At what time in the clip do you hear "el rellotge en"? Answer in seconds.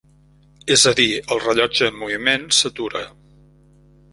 1.35-1.99